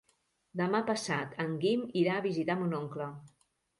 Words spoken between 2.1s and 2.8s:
a visitar mon